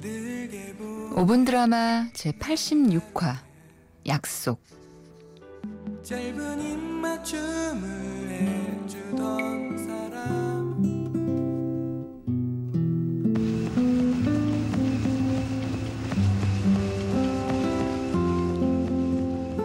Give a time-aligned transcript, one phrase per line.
[0.00, 3.36] 5분 드라마 제 86화
[4.06, 4.60] 약속
[6.02, 10.28] 짧은 입맞춤을 해주던 사람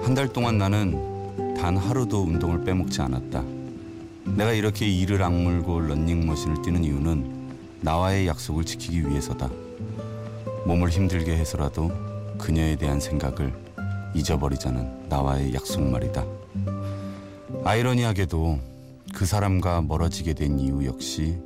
[0.03, 3.43] 한달 동안 나는 단 하루도 운동을 빼먹지 않았다.
[4.35, 9.49] 내가 이렇게 이를 악물고 런닝머신을 뛰는 이유는 나와의 약속을 지키기 위해서다.
[10.65, 11.91] 몸을 힘들게 해서라도
[12.37, 13.53] 그녀에 대한 생각을
[14.15, 16.23] 잊어버리자는 나와의 약속 말이다.
[17.63, 18.59] 아이러니하게도
[19.13, 21.37] 그 사람과 멀어지게 된 이유 역시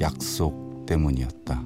[0.00, 1.62] 약속 때문이었다.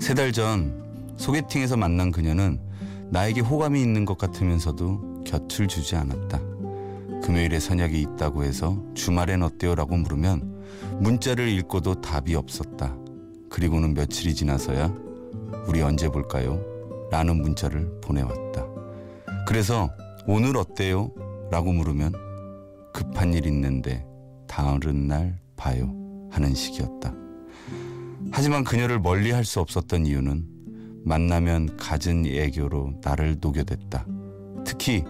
[0.00, 0.84] 세 달 전
[1.16, 2.58] 소개팅에서 만난 그녀는
[3.10, 6.38] 나에게 호감이 있는 것 같으면서도 곁을 주지 않았다.
[7.22, 10.64] 금요일에 선약이 있다고 해서 주말엔 어때요 라고 물으면
[11.00, 12.94] 문자를 읽고도 답이 없었다.
[13.48, 14.92] 그리고는 며칠이 지나서야
[15.66, 16.60] 우리 언제 볼까요?
[17.10, 18.66] 라는 문자를 보내왔다.
[19.46, 19.90] 그래서
[20.26, 21.10] 오늘 어때요?
[21.50, 22.12] 라고 물으면
[22.92, 24.04] 급한 일 있는데
[24.46, 25.92] 다른 날 봐요
[26.30, 27.12] 하는 식이었다.
[28.32, 30.44] 하지만 그녀를 멀리 할 수 없었던 이유는
[31.04, 34.06] 만나면 갖은 애교로 나를 녹여댔다.
[34.64, 35.04] 특히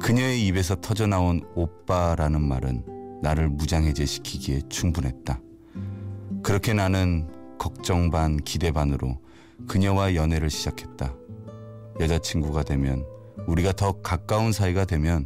[0.00, 5.40] 그녀의 입에서 터져나온 오빠라는 말은 나를 무장해제시키기에 충분했다.
[6.42, 7.26] 그렇게 나는
[7.58, 9.18] 걱정 반 기대 반으로
[9.66, 11.14] 그녀와 연애를 시작했다.
[12.00, 13.04] 여자친구가 되면
[13.46, 15.24] 우리가 더 가까운 사이가 되면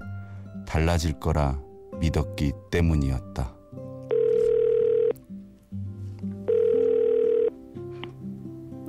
[0.66, 1.60] 달라질 거라
[2.00, 3.54] 믿었기 때문이었다.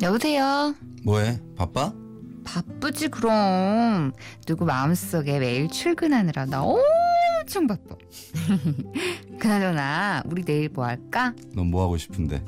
[0.02, 1.40] 여보세요 뭐해?
[1.56, 1.94] 바빠?
[2.44, 4.12] 바쁘지 그럼
[4.46, 7.96] 누구 마음속에 매일 출근하느라 나 엄청 바빠
[9.40, 11.34] 그나저나 우리 내일 뭐 할까?
[11.56, 12.44] 넌 뭐 하고 싶은데?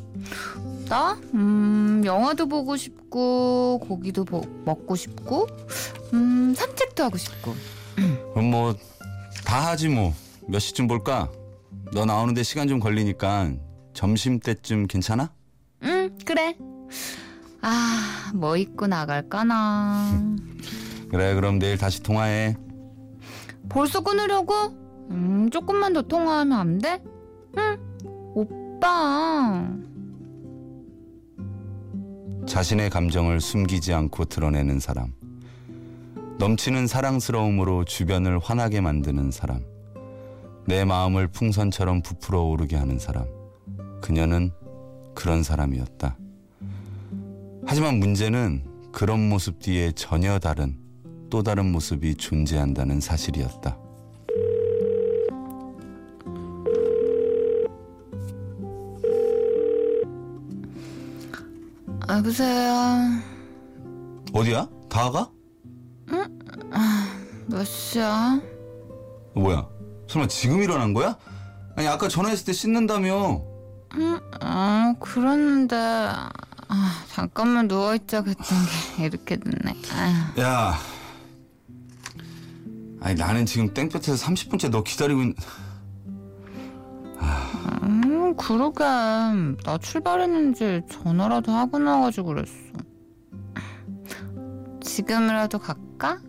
[0.89, 1.17] 나?
[1.33, 5.47] 음 영화도 보고 싶고 고기도 보- 먹고 싶고
[6.13, 7.55] 음 산책도 하고 싶고
[8.33, 8.75] 그럼 뭐
[9.45, 10.11] 다 하지 뭐.
[10.47, 11.31] 몇 시쯤 볼까?
[11.93, 13.51] 너 나오는데 시간 좀 걸리니까
[13.93, 15.31] 점심 때쯤 괜찮아?
[15.83, 16.55] 응 그래
[17.61, 20.19] 아 뭐 입고 나갈까나
[21.11, 22.55] 그래 그럼 내일 다시 통화해.
[23.69, 24.53] 벌써 끊으려고?
[25.11, 27.01] 음 조금만 더 통화하면 안 돼?
[27.57, 27.77] 응
[28.33, 29.63] 오빠
[32.55, 35.11] 자신의 감정을 숨기지 않고 드러내는 사람.
[36.39, 39.59] 넘치는 사랑스러움으로 주변을 화나게 만드는 사람.
[40.65, 43.25] 내 마음을 풍선처럼 부풀어 오르게 하는 사람.
[44.01, 44.51] 그녀는
[45.13, 46.17] 그런 사람이었다.
[47.67, 48.63] 하지만 문제는
[48.93, 50.77] 그런 모습 뒤에 전혀 다른
[51.29, 53.77] 또 다른 모습이 존재한다는 사실이었다.
[62.15, 63.19] 여보세요
[64.31, 64.69] 어디야?
[64.89, 65.29] 다 가?
[67.47, 68.39] 몇 시야?
[69.35, 69.67] 뭐야?
[70.07, 71.17] 설마 지금 일어난 거야?
[71.75, 73.41] 아니 아까 전화했을 때 씻는다며.
[73.95, 76.31] 응, 아, 그랬는데 아,
[77.09, 78.45] 잠깐만 누워 있자 그랬던
[78.97, 80.41] 게 이렇게 됐네 아휴.
[80.41, 80.75] 야.
[83.01, 85.35] 아니 나는 지금 땡볕에서 30분째 너 기다리고 있...
[88.25, 92.53] 음, 그러게 나 출발했는지 전화라도 하고 나가지고 그랬어
[94.81, 96.19] 지금이라도 갈까?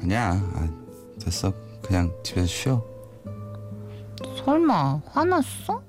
[0.00, 0.32] 아니야.
[0.54, 0.68] 아,
[1.20, 1.52] 됐어.
[1.82, 2.84] 그냥 집에서 쉬어.
[4.44, 5.82] 설마 화났어?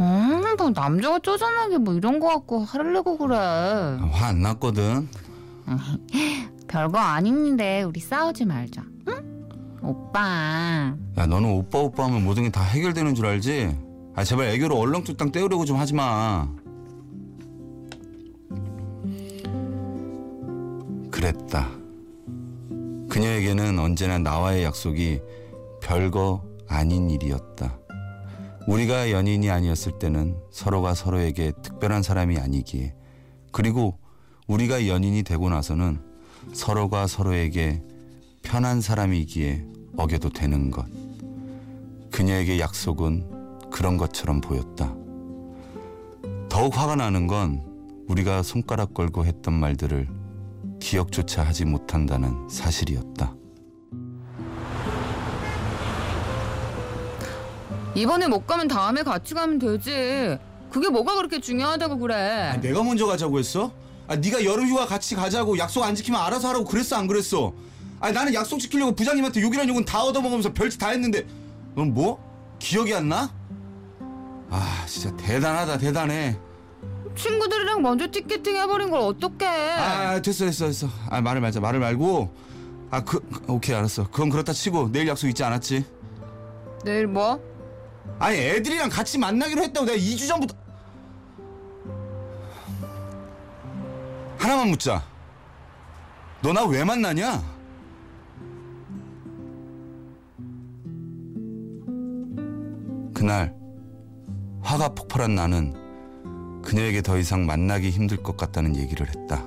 [0.00, 5.08] 음, 뭐 남자가 쪼잔하게 뭐 이런 거 갖고 화를 내고 그래 화 안 났거든.
[6.68, 8.93] 별거 아닌데 우리 싸우지 말자 응?
[9.84, 13.76] 오빠 야 너는 오빠 오빠 하면 모든 게 다 해결되는 줄 알지?
[14.16, 16.48] 아 제발 애교로 얼렁뚱땅 떼우려고 좀 하지 마.
[21.10, 21.70] 그랬다.
[23.08, 25.20] 그녀에게는 언제나 나와의 약속이
[25.82, 27.78] 별거 아닌 일이었다.
[28.66, 32.94] 우리가 연인이 아니었을 때는 서로가 서로에게 특별한 사람이 아니기에
[33.52, 33.98] 그리고
[34.46, 36.00] 우리가 연인이 되고 나서는
[36.52, 37.82] 서로가 서로에게
[38.44, 39.64] 편한 사람이기에
[39.96, 40.86] 어겨도 되는 것.
[42.12, 44.94] 그녀에게 약속은 그런 것처럼 보였다.
[46.48, 47.64] 더욱 화가 나는 건
[48.06, 50.06] 우리가 손가락 걸고 했던 말들을
[50.80, 53.34] 기억조차 하지 못한다는 사실이었다.
[57.96, 60.36] 이번에 못 가면 다음에 같이 가면 되지
[60.70, 62.14] 그게 뭐가 그렇게 중요하다고 그래
[62.52, 63.72] 아, 내가 먼저 가자고 했어?
[64.08, 67.54] 아, 네가 여름휴가 같이 가자고 약속 안 지키면 알아서 하라고 그랬어 안 그랬어?
[68.04, 71.26] 아, 나는 약속 지키려고 부장님한테 욕이란 욕은 다 얻어먹으면서 별짓 다 했는데
[71.74, 72.22] 넌 뭐?
[72.58, 73.32] 기억이 안 나?
[74.50, 76.38] 아, 진짜 대단하다 대단해.
[77.16, 79.46] 친구들이랑 먼저 티켓팅 해버린 걸 어떡해?
[79.46, 80.86] 아 됐어 됐어 됐어.
[81.08, 82.30] 아 말을 말자 말을 말고.
[82.90, 84.04] 아 그 오케이 알았어.
[84.10, 85.86] 그건 그렇다 치고 내일 약속 있지 않았지?
[86.84, 87.40] 내일 뭐?
[88.18, 90.54] 아니 애들이랑 같이 만나기로 했다고 내가 2주 전부터.
[94.38, 95.02] 하나만 묻자.
[96.42, 97.53] 너 나 왜 만나냐?
[103.24, 103.56] 그날
[104.60, 109.42] 화가 폭발한 나는 그녀에게 더 이상 만나기 힘들 것 같다는 얘기를 했다.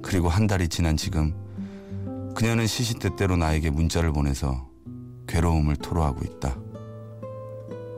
[0.00, 1.34] 그리고 한 달이 지난 지금
[2.34, 4.70] 그녀는 시시때때로 나에게 문자를 보내서
[5.28, 6.56] 괴로움을 토로하고 있다.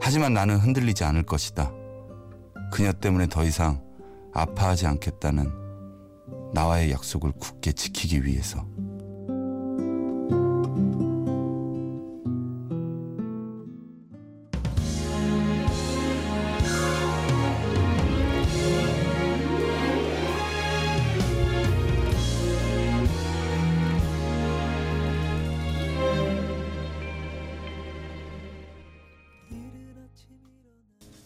[0.00, 1.70] 하지만 나는 흔들리지 않을 것이다.
[2.73, 3.81] 그녀 때문에 더 이상
[4.34, 5.52] 아파하지 않겠다는
[6.52, 8.67] 나와의 약속을 굳게 지키기 위해서.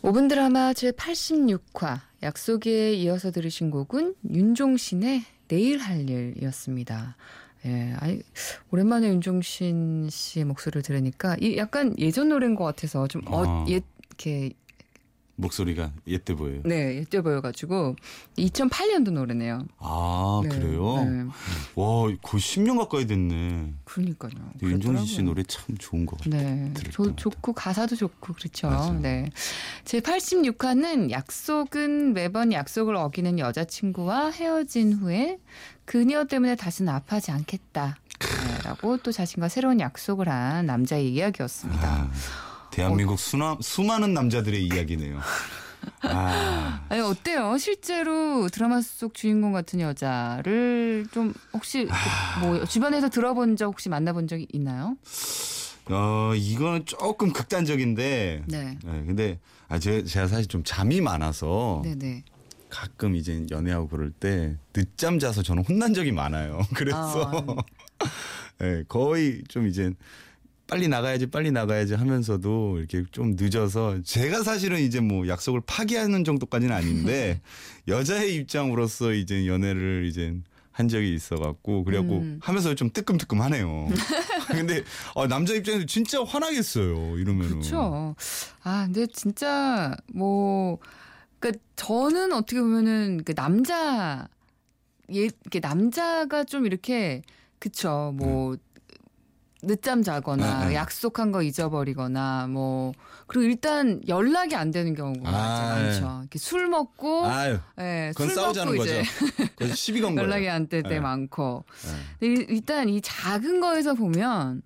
[0.03, 7.17] 오분 드라마 제 86화 약속에 이어서 들으신 곡은 윤종신의 내일 할 일이었습니다.
[7.67, 8.23] 예, 아이,
[8.71, 13.65] 오랜만에 윤종신 씨의 목소리를 들으니까 이 약간 예전 노래인 것 같아서 좀 어, 아.
[13.69, 13.85] 옛
[14.21, 14.51] 이렇게
[15.41, 16.61] 목소리가 옛때 보여요.
[16.65, 17.97] 네 옛때 보여가지고
[18.39, 19.67] 2008년도 노래네요.
[19.79, 21.05] 아 네, 그래요?
[21.05, 21.25] 네,
[21.75, 23.75] 와 거의 10년 가까이 됐네.
[23.85, 24.33] 그러니까요.
[24.63, 25.23] 윤종신 씨.
[25.23, 26.43] 노래 참 좋은 것 같아요.
[26.43, 27.15] 네, 조.
[27.17, 28.69] 좋고 가사도 좋고 그렇죠.
[28.69, 29.01] 맞아요.
[29.01, 29.31] 네,
[29.85, 35.39] 제 86화는 약속은 매번 약속을 어기는 여자친구와 헤어진 후에
[35.85, 41.89] 그녀 때문에 다시는 아파하지 않겠다라고 또 자신과 새로운 약속을 한 남자의 이야기였습니다.
[41.89, 42.11] 아,
[42.71, 45.21] 대한민국 수나, 수많은 남자들의 이야기네요.
[46.03, 47.57] 아, 아니 어때요?
[47.59, 51.89] 실제로 드라마 속 주인공 같은 여자를 좀 혹시
[52.41, 54.97] 뭐 주변에서 들어본 적 혹시 만나본 적이 있나요?
[55.91, 58.45] 어, 이거는 조금 극단적인데.
[58.47, 59.39] 네, 네, 근데
[59.69, 62.25] 아, 제가, 제가 사실 좀 잠이 많아서 네, 네.
[62.69, 66.61] 가끔 이제 연애하고 그럴 때 늦잠 자서 저는 혼난 적이 많아요.
[66.75, 67.31] 그래서
[68.59, 69.93] 네, 거의 좀 이제
[70.71, 76.75] 빨리 나가야지 빨리 나가야지 하면서도 이렇게 좀 늦어서 제가 사실은 이제 뭐 약속을 파기하는 정도까지는
[76.75, 77.41] 아닌데
[77.89, 80.35] 여자의 입장으로서 이제 연애를 이제
[80.71, 82.39] 한 적이 있어갖고 그래갖고 음.
[82.41, 83.89] 하면서 좀 뜨끔뜨끔하네요.
[84.49, 84.83] 근데
[85.15, 87.19] 어, 남자 입장에서 진짜 화나겠어요.
[87.19, 87.51] 이러면은.
[87.51, 88.15] 그렇죠.
[88.63, 90.79] 아, 근데 진짜 뭐
[91.39, 94.29] 그러니까 저는 어떻게 보면은 그 남자
[95.13, 97.23] 예, 이렇게 남자가 좀 이렇게
[97.59, 98.57] 그쵸 뭐
[99.63, 100.75] 늦잠 자거나 네, 네.
[100.75, 102.93] 약속한 거 잊어버리거나 뭐
[103.27, 106.19] 그리고 일단 연락이 안 되는 경우가 아, 많죠.
[106.23, 109.01] 이렇게 술 먹고 아유, 예, 그건 술 싸우자는 먹고 거죠.
[109.01, 109.11] 이제
[109.57, 110.27] 그래서 시비 건 거예요.
[110.29, 111.01] 연락이 안 될때 네.
[111.01, 111.65] 많고.
[112.21, 112.27] 네.
[112.27, 114.63] 일- 일단 이 작은 거에서 보면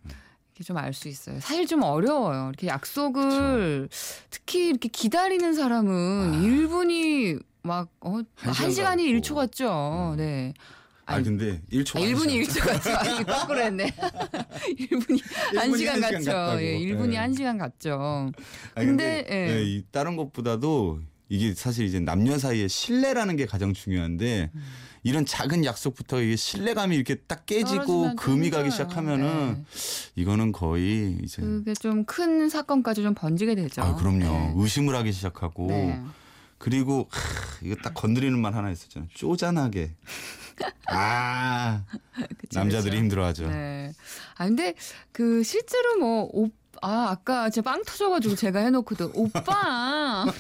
[0.57, 1.41] 이렇게 좀 알 수 있어요.
[1.41, 2.49] 사실 좀 어려워요.
[2.51, 3.89] 이렇게 약속을
[4.31, 6.39] 특히 이렇게 기다리는 사람은 아.
[6.39, 9.19] 1분이 막 어, 한한 시간 시간이 같고.
[9.21, 10.15] 1초 같죠.
[10.17, 10.55] 네.
[11.07, 12.91] 아 근데 1초 아, 1분이 1초 같죠.
[12.97, 13.91] 아니, 거꾸로 했네.
[14.79, 15.21] 1분이
[15.55, 16.63] 1시간 같죠.
[16.63, 17.19] 예, 1분이 예.
[17.19, 18.33] 1시간 같죠.
[18.75, 19.57] 아니, 근데, 근데, 예.
[19.57, 24.63] 예, 이 다른 것보다도 이게 사실 이제 남녀 사이의 신뢰라는 게 가장 중요한데 음.
[25.03, 28.71] 이런 작은 약속부터 이게 신뢰감이 이렇게 딱 깨지고 금이 가기.
[28.71, 29.63] 시작하면은 네.
[30.17, 33.83] 이거는 거의 이제 그게 좀 큰 사건까지 좀 번지게 되죠.
[33.83, 34.53] 아 그럼요 네.
[34.57, 36.01] 의심을 하기 시작하고 네.
[36.65, 37.21] 그리고 하,
[37.63, 39.95] 이거 딱 건드리는 말 하나 있었잖아요 쪼잔하게
[40.89, 41.83] 아
[42.39, 42.97] 그쵸, 남자들이.
[42.97, 43.93] 힘들어하죠 네.
[44.39, 44.73] 아 근데
[45.13, 46.49] 그 실제로 뭐 오,
[46.81, 50.25] 아 아까 제가 빵 터져가지고 제가 해놓고도 오빠.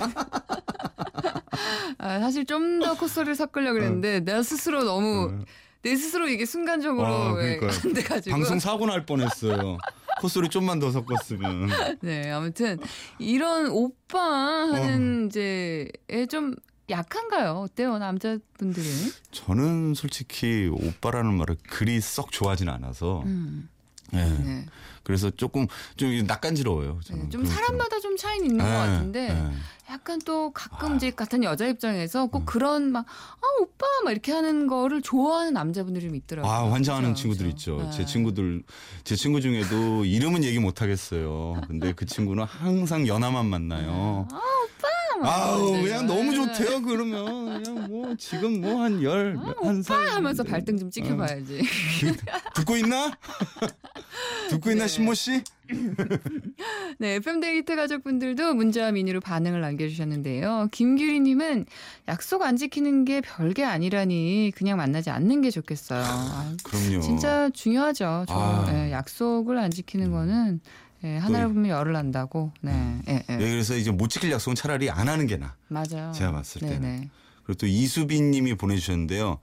[1.98, 5.44] 아, 사실 좀 더 콧소리를 섞으려고 그랬는데 내가 스스로 너무 어.
[5.82, 7.36] 내 스스로 이게 순간적으로 아.
[7.84, 9.76] 안 돼가지고 방송 사고 날 뻔했어요
[10.24, 11.68] 콧소리 좀만 더 섞었으면
[12.00, 12.78] 네 아무튼
[13.18, 15.26] 이런 오빠 하는 어.
[15.26, 15.90] 이제
[16.30, 16.54] 좀
[16.88, 17.52] 약한가요?
[17.52, 18.88] 어때요 남자분들은?
[19.30, 23.68] 저는 솔직히 오빠라는 말을 그리 썩 좋아하진 않아서 음,
[24.12, 24.16] 예.
[24.24, 24.66] 네.
[25.02, 26.94] 그래서 조금 좀 낯간지러워요.
[26.94, 29.92] 네, 저는 좀 그런 사람마다 좀 차이는 있는 것 예, 같은데 예.
[29.92, 32.30] 약간 또 가끔 이제 같은 여자 입장에서 음.
[32.30, 36.50] 꼭 그런 막 아 오빠 막 이렇게 하는 거를 좋아하는 남자분들이 좀 있더라고요.
[36.50, 37.76] 아 환장하는 그죠, 친구들 그죠.
[37.82, 37.90] 있죠.
[37.90, 38.06] 제 네.
[38.06, 38.62] 친구들
[39.04, 41.60] 제 친구 중에도 이름은 얘기 못 하겠어요.
[41.66, 44.26] 근데 그 친구는 항상 연하만 만나요.
[44.30, 45.82] 아 오빠 막 아우 이러지.
[45.82, 46.36] 그냥 너무 네.
[46.36, 51.62] 좋대요 그러면 그냥 뭐 지금 뭐 한 열한살 아, 하면서 발등 좀 찍혀봐야지.
[52.54, 53.10] 듣고 있나?
[54.50, 54.88] 듣고 있나 네.
[54.88, 55.42] 신모 씨?
[56.98, 60.68] 네, FM 데이트 가족분들도 문자와 미니로 반응을 남겨주셨는데요.
[60.70, 61.66] 김규리님은
[62.08, 66.02] 약속 안 지키는 게 별게 아니라니 그냥 만나지 않는 게 좋겠어요.
[66.04, 67.00] 아, 그럼요.
[67.00, 68.24] 진짜 중요하죠.
[68.28, 68.66] 저 아.
[68.72, 70.60] 예, 약속을 안 지키는 거는
[71.04, 72.52] 예, 하나를 보면 열을 난다고.
[72.62, 73.36] 네, 예, 예.
[73.36, 75.54] 네, 그래서 이제 못 지킬 약속은 차라리 안 하는 게 나.
[75.68, 76.12] 맞아요.
[76.12, 76.80] 제가 봤을 때는.
[76.80, 77.10] 네네.
[77.44, 79.38] 그리고 또 이수빈 님이 보내주셨는데요.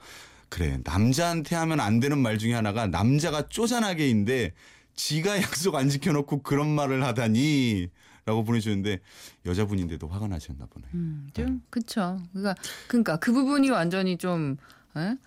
[0.49, 4.53] 그래 남자한테 하면 안 되는 말 중에 하나가 남자가 쪼잔하게인데
[4.95, 7.89] 지가 약속 안 지켜놓고 그런 말을 하다니.
[8.23, 8.99] 라고 보내주셨는데
[9.47, 10.85] 여자분인데도 화가 나셨나 보네.
[10.93, 12.21] 음, 좀 그쵸.
[12.31, 12.55] 그러니까
[12.87, 14.57] 그러니까 그 부분이 완전히 좀
[14.95, 15.17] 예?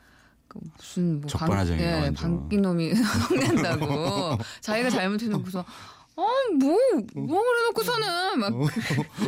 [0.47, 2.15] 그 무슨 뭐 적반하장이네, 예, 완전.
[2.15, 5.65] 방귀 놈이 성낸다고 자기가 잘못해놓고서
[6.17, 8.53] 어뭐뭐 그래놓고서는 막.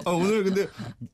[0.04, 0.68] 아, 오늘 근데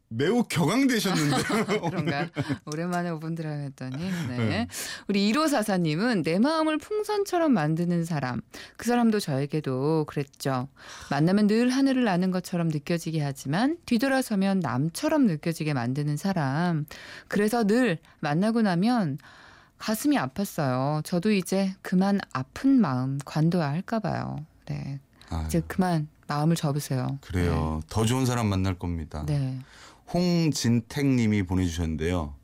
[0.09, 1.43] 매우 격앙되셨는데.
[1.88, 2.29] 그런가?
[2.67, 3.97] 오랜만에 오분 들어갔더니.
[4.29, 4.69] 네.
[5.09, 8.43] 우리 1544님은 내 마음을 풍선처럼 만드는 사람.
[8.76, 10.69] 그 사람도 저에게도 그랬죠.
[11.11, 16.85] 만나면 늘 하늘을 나는 것처럼 느껴지게 하지만 뒤돌아서면 남처럼 느껴지게 만드는 사람.
[17.29, 19.17] 그래서 늘 만나고 나면
[19.79, 21.02] 가슴이 아팠어요.
[21.05, 24.45] 저도 이제 그만 아픈 마음 관둬야 할까 봐요.
[24.67, 25.00] 네
[25.33, 27.81] 아, 이제 그만 마음을 접으세요 그래요.
[27.89, 29.25] 더 좋은 사람 만날 겁니다.
[29.27, 29.59] 네.
[30.12, 32.35] 홍진택 님이 보내주셨는데요.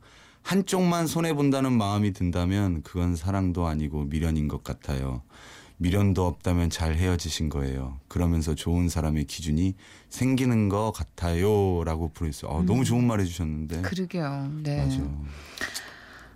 [0.41, 5.21] 한쪽만 손해본다는 마음이 든다면 그건 사랑도 아니고 미련인 것 같아요.
[5.77, 7.99] 미련도 없다면 잘 헤어지신 거예요.
[8.07, 9.75] 그러면서 좋은 사람의 기준이
[10.09, 11.83] 생기는 것 같아요.
[11.85, 12.59] 라고 보내주셨어요.
[12.59, 13.81] 아, 너무 좋은 말 해주셨는데.
[13.83, 14.83] 그러게요 네.
[14.83, 14.97] 맞아.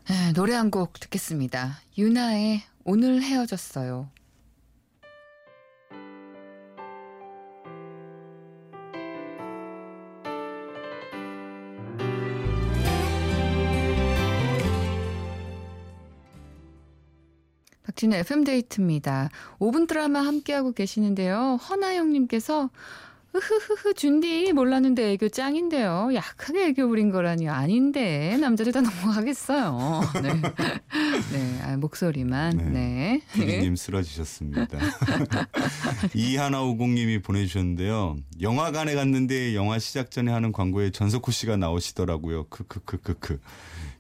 [0.09, 1.79] 네, 노래 한 곡 듣겠습니다.
[1.97, 4.09] 유나의 오늘 헤어졌어요.
[18.03, 19.29] 박진의 FM데이트입니다.
[19.59, 21.57] 5분 드라마 함께하고 계시는데요.
[21.69, 22.69] 허나영님께서
[23.31, 26.09] 흐흐흐흐 준디 몰랐는데 애교 짱인데요.
[26.13, 30.01] 약하게 애교 부린 거라니 아닌데 남자들 다 넘어가겠어요.
[30.21, 30.33] 네,
[31.31, 32.63] 네 아, 목소리만 네.
[32.69, 33.21] 네.
[33.33, 34.77] 피디님 쓰러지셨습니다.
[36.13, 38.17] 이하나오공님이 보내주셨는데요.
[38.41, 42.47] 영화관에 갔는데 영화 시작 전에 하는 광고에 전석호 씨가 나오시더라고요.
[42.49, 43.39] 크크크크크.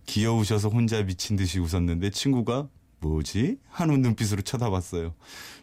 [0.05, 2.67] 귀여우셔서 혼자 미친 듯이 웃었는데 친구가
[3.03, 3.57] 뭐지?
[3.69, 5.13] 하는 눈빛으로 쳐다봤어요.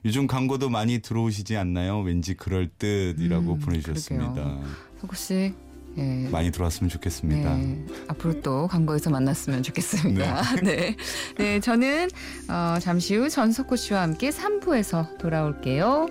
[0.05, 2.01] 요즘 광고도 많이 들어오시지 않나요?
[2.01, 4.59] 왠지 그럴 듯이라고 음, 보내주셨습니다.
[5.03, 5.55] 혹시
[5.99, 7.57] 예, 많이 들어왔으면 좋겠습니다.
[7.57, 10.57] 네, 앞으로 또 광고에서 만났으면 좋겠습니다.
[10.63, 10.97] 네.
[11.37, 12.09] 네, 저는
[12.49, 16.07] 어, 잠시 후 전석호 씨와 함께 3부에서 돌아올게요.